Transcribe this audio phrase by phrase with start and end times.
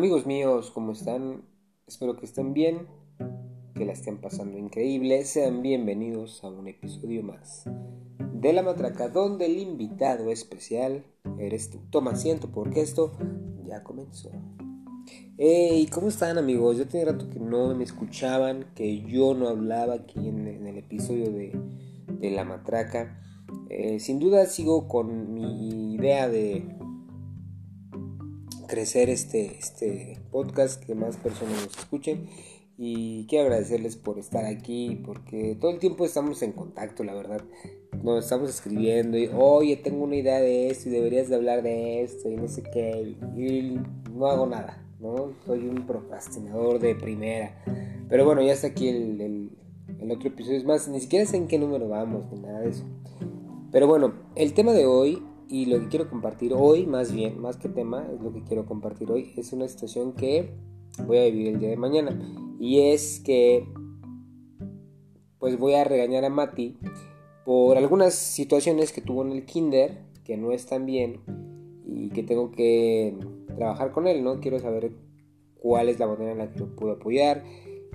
[0.00, 1.42] Amigos míos, ¿cómo están?
[1.86, 2.86] Espero que estén bien,
[3.74, 5.26] que la estén pasando increíble.
[5.26, 7.64] Sean bienvenidos a un episodio más
[8.32, 11.04] de La Matraca, donde el invitado especial
[11.38, 11.80] eres tú.
[11.90, 13.12] Toma asiento porque esto
[13.66, 14.30] ya comenzó.
[15.36, 16.78] Hey, ¿cómo están amigos?
[16.78, 21.30] Yo tenía rato que no me escuchaban, que yo no hablaba aquí en, el episodio
[21.30, 23.20] de, La Matraca.
[23.68, 26.79] Eh, sin duda sigo con mi idea de
[28.70, 32.28] crecer este, este podcast, que más personas nos escuchen.
[32.78, 37.42] Y quiero agradecerles por estar aquí, porque todo el tiempo estamos en contacto, la verdad.
[38.02, 42.02] Nos estamos escribiendo y, oye, tengo una idea de esto y deberías de hablar de
[42.02, 43.16] esto y no sé qué.
[43.36, 43.80] Y
[44.14, 45.32] no hago nada, ¿no?
[45.44, 47.62] Soy un procrastinador de primera.
[48.08, 49.50] Pero bueno, ya está aquí el, el,
[49.98, 50.58] el otro episodio.
[50.58, 52.84] Es más, ni siquiera sé en qué número vamos, ni nada de eso.
[53.72, 57.56] Pero bueno, el tema de hoy y lo que quiero compartir hoy, más bien, más
[57.56, 60.54] que tema, es lo que quiero compartir hoy, es una situación que
[61.06, 62.16] voy a vivir el día de mañana.
[62.60, 63.66] Y es que,
[65.40, 66.78] pues voy a regañar a Mati
[67.44, 71.20] por algunas situaciones que tuvo en el kinder que no están bien
[71.84, 73.16] y que tengo que
[73.56, 74.38] trabajar con él, ¿no?
[74.38, 74.92] Quiero saber
[75.56, 77.42] cuál es la manera en la que lo puedo apoyar,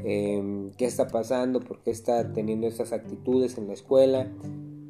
[0.04, 4.30] em, qué está pasando, por qué está teniendo estas actitudes en la escuela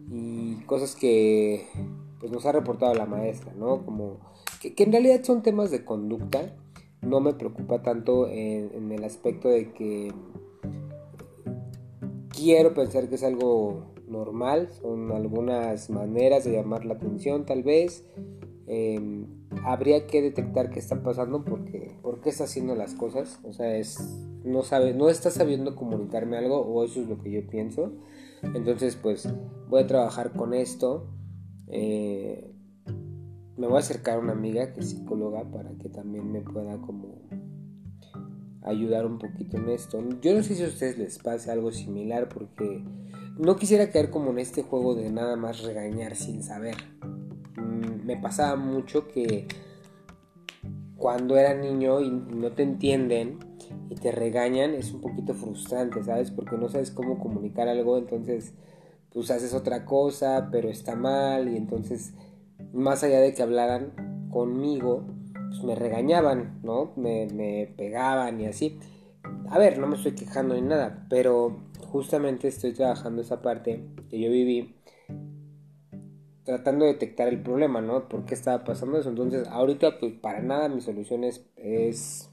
[0.10, 1.68] y cosas que
[2.26, 3.86] pues nos ha reportado la maestra, ¿no?
[3.86, 4.18] Como
[4.60, 6.56] que, en realidad son temas de conducta,
[7.04, 10.12] no me preocupa tanto en, el aspecto de que
[12.30, 18.04] quiero pensar que es algo normal, son algunas maneras de llamar la atención tal vez.
[18.66, 19.28] Em,
[19.64, 23.78] habría que detectar qué está pasando porque por qué está haciendo las cosas o sea
[23.78, 24.00] es
[24.44, 27.92] no sabe no está sabiendo comunicarme algo o eso es lo que yo pienso
[28.42, 29.30] entonces pues
[29.70, 31.06] voy a trabajar con esto
[31.68, 32.52] eh,
[33.58, 36.78] me voy a acercar a una amiga que es psicóloga para que también me pueda
[36.82, 37.22] como
[38.64, 40.04] ayudar un poquito en esto.
[40.22, 42.84] Yo no sé si a ustedes les pase algo similar porque
[43.38, 46.76] no quisiera caer como en este juego de nada más regañar sin saber.
[47.58, 49.48] Mm, me pasaba mucho que
[50.98, 53.40] cuando era niño y no te entienden
[53.90, 56.32] y te regañan es un poquito frustrante, ¿sabes?
[56.32, 58.54] Porque no sabes cómo comunicar algo, entonces
[59.16, 62.14] pues haces otra cosa, pero está mal y entonces
[62.74, 65.06] más allá de que hablaran conmigo,
[65.48, 66.92] pues me regañaban, ¿no?
[66.98, 68.78] Me, pegaban y así.
[69.50, 74.20] A ver, no me estoy quejando ni nada, pero justamente estoy trabajando esa parte que
[74.20, 74.76] yo viví
[76.44, 78.10] tratando de detectar el problema, ¿no?
[78.10, 79.08] ¿Por qué estaba pasando eso?
[79.08, 82.30] Entonces, ahorita, pues para nada mi solución es, es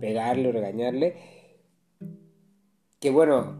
[0.00, 1.14] pegarle o regañarle.
[2.98, 3.54] Que bueno,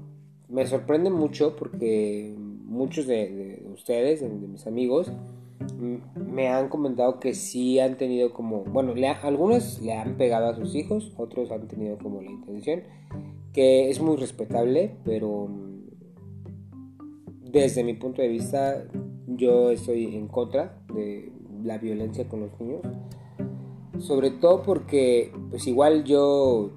[0.48, 5.12] me sorprende mucho porque muchos de, ustedes, de, mis amigos,
[6.14, 10.74] me han comentado que sí han tenido como, bueno, algunos le han pegado a sus
[10.74, 12.82] hijos, otros han tenido como la intención,
[13.52, 15.48] que es muy respetable, pero
[17.40, 18.84] desde mi punto de vista
[19.26, 21.32] yo estoy en contra de
[21.62, 22.82] la violencia con los niños,
[23.98, 26.72] sobre todo porque pues igual yo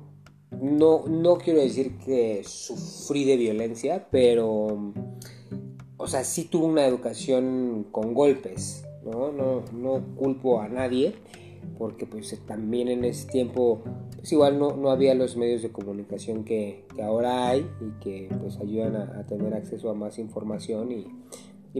[0.62, 4.94] no, no quiero decir que sufrí de violencia, pero
[6.08, 9.30] o sea, sí tuvo una educación con golpes, ¿no?
[9.74, 11.16] No, culpo a nadie,
[11.78, 13.82] porque pues también en ese tiempo,
[14.16, 18.96] pues igual no, había los medios de comunicación que, ahora hay y que pues ayudan
[18.96, 21.08] a, tener acceso a más información y,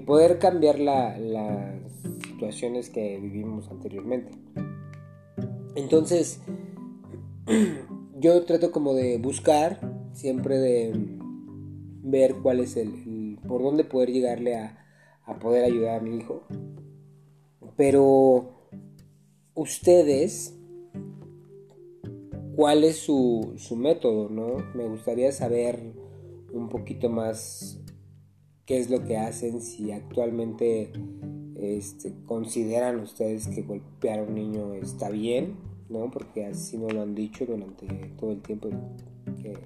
[0.02, 1.18] poder cambiar las
[2.28, 4.32] situaciones que vivimos anteriormente.
[5.74, 6.42] Entonces,
[8.20, 9.80] yo trato como de buscar,
[10.12, 10.92] siempre de
[12.04, 13.17] ver cuál es el,
[13.48, 14.84] por dónde poder llegarle a,
[15.42, 16.44] poder ayudar a mi hijo.
[17.76, 18.72] Pero
[19.54, 20.58] ustedes,
[22.56, 24.30] ¿cuál es su, su método?
[24.30, 24.58] ¿no?
[24.74, 25.94] Me gustaría saber
[26.54, 27.80] un poquito más
[28.66, 30.92] qué es lo que hacen, si actualmente
[31.56, 35.56] este, consideran ustedes que golpear a un niño está bien,
[35.90, 36.12] ¿no?
[36.12, 37.88] Porque así no lo han dicho durante
[38.20, 38.70] todo el tiempo
[39.42, 39.58] que,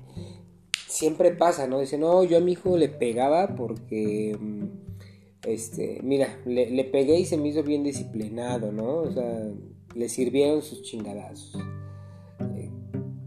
[0.91, 1.79] siempre pasa, ¿no?
[1.79, 4.65] Dice, no, yo a mi hijo le pegaba porque, mm,
[5.47, 8.97] este, mira, le, pegué y se me hizo bien disciplinado, ¿no?
[8.97, 9.51] O sea,
[9.95, 11.55] le sirvieron sus chingadazos.
[12.57, 12.69] Eh,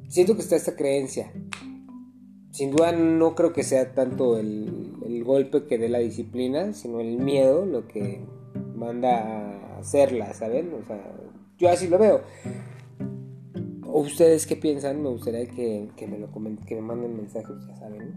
[0.08, 1.32] siento que está esta creencia.
[2.50, 7.00] Sin duda no creo que sea tanto el, el golpe que dé la disciplina, sino
[7.00, 8.20] el miedo lo que
[8.76, 10.72] manda a hacerla, ¿saben?
[10.74, 11.02] O sea,
[11.58, 12.20] yo así lo veo
[14.00, 15.02] ustedes qué piensan?
[15.02, 18.14] Me gustaría que, me lo comenten, que me manden mensajes, ya saben,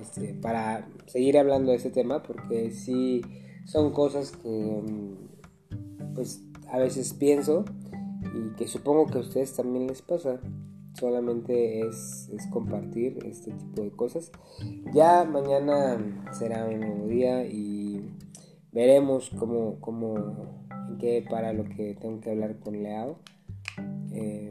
[0.00, 3.22] este, para seguir hablando de este tema, porque sí
[3.64, 7.64] son cosas que mm, pues a veces pienso
[8.34, 10.40] y que supongo que a ustedes también les pasa.
[10.94, 14.32] Solamente es, es compartir este tipo de cosas.
[14.92, 15.96] Ya mañana
[16.32, 18.04] será un nuevo día y
[18.72, 20.66] veremos cómo, cómo
[20.98, 23.18] qué para lo que tengo que hablar con Leao.
[24.12, 24.47] Eh,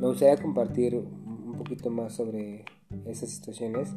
[0.00, 2.64] me gustaría compartir un poquito más sobre
[3.06, 3.90] esas situaciones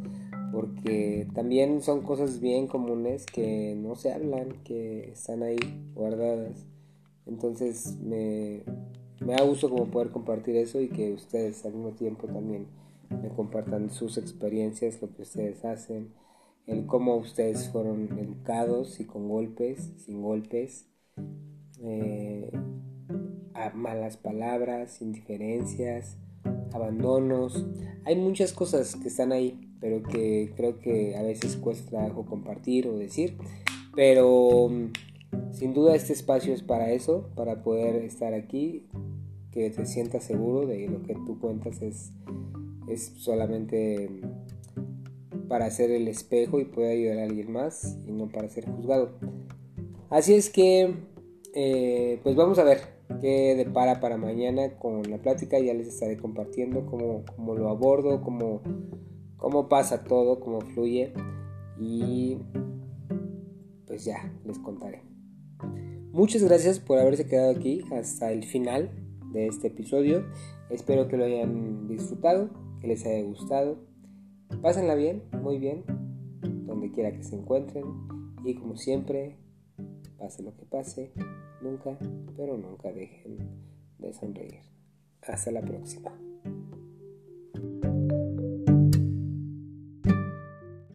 [0.52, 5.58] porque también son cosas bien comunes que no se hablan, que están ahí
[5.94, 6.68] guardadas.
[7.26, 8.64] Entonces me,
[9.22, 12.68] me da gusto como poder compartir eso y que ustedes al mismo tiempo también
[13.10, 16.14] me compartan sus experiencias, lo que ustedes hacen,
[16.66, 20.88] el cómo ustedes fueron educados, y con golpes, sin golpes,
[21.82, 22.52] eh,
[23.70, 26.18] malas palabras, indiferencias,
[26.74, 27.66] abandonos.
[28.06, 32.88] Hay muchas cosas que están ahí, pero que creo que a veces cuesta trabajo compartir
[32.88, 33.38] o decir.
[33.96, 38.88] Pero mm, sin duda este espacio es para eso, para poder estar aquí,
[39.52, 42.12] que te sientas seguro de lo que tú cuentas es,
[42.88, 48.30] es solamente mm, para ser el espejo y poder ayudar a alguien más y no
[48.30, 49.12] para ser juzgado.
[50.10, 50.94] Así es que,
[51.54, 55.60] eh, pues vamos a ver qué depara para mañana con la plática.
[55.60, 58.62] Ya les estaré compartiendo cómo, cómo lo abordo, cómo,
[59.38, 61.14] cómo pasa todo, cómo fluye.
[61.80, 62.40] Y
[63.86, 65.04] pues ya, les contaré.
[66.12, 68.92] Muchas gracias por haberse quedado aquí hasta el final
[69.32, 70.26] de este episodio.
[70.70, 72.50] Espero que lo hayan disfrutado,
[72.82, 73.78] que les haya gustado.
[74.62, 75.84] Pásenla bien, muy bien,
[76.66, 77.86] donde quiera que se encuentren.
[78.44, 79.38] Y como siempre,
[80.22, 81.12] pase lo que pase,
[81.62, 81.98] nunca,
[82.38, 83.40] pero nunca dejen
[83.98, 84.60] de sonreír.
[85.24, 86.12] Hasta la próxima.